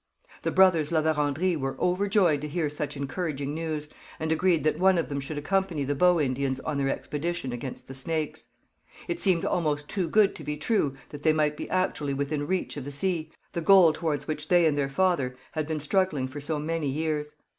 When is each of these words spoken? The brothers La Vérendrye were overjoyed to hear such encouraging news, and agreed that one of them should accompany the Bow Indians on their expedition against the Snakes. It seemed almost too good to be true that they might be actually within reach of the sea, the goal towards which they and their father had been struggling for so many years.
The 0.41 0.49
brothers 0.49 0.91
La 0.91 1.03
Vérendrye 1.03 1.55
were 1.55 1.79
overjoyed 1.79 2.41
to 2.41 2.47
hear 2.47 2.71
such 2.71 2.97
encouraging 2.97 3.53
news, 3.53 3.87
and 4.19 4.31
agreed 4.31 4.63
that 4.63 4.79
one 4.79 4.97
of 4.97 5.09
them 5.09 5.19
should 5.19 5.37
accompany 5.37 5.83
the 5.83 5.93
Bow 5.93 6.19
Indians 6.19 6.59
on 6.61 6.79
their 6.79 6.89
expedition 6.89 7.53
against 7.53 7.87
the 7.87 7.93
Snakes. 7.93 8.49
It 9.07 9.19
seemed 9.21 9.45
almost 9.45 9.87
too 9.87 10.09
good 10.09 10.33
to 10.37 10.43
be 10.43 10.57
true 10.57 10.95
that 11.09 11.21
they 11.21 11.33
might 11.33 11.55
be 11.55 11.69
actually 11.69 12.15
within 12.15 12.47
reach 12.47 12.77
of 12.77 12.83
the 12.85 12.89
sea, 12.89 13.31
the 13.51 13.61
goal 13.61 13.93
towards 13.93 14.27
which 14.27 14.47
they 14.47 14.65
and 14.65 14.75
their 14.75 14.89
father 14.89 15.35
had 15.51 15.67
been 15.67 15.79
struggling 15.79 16.27
for 16.27 16.41
so 16.41 16.57
many 16.57 16.87
years. 16.89 17.35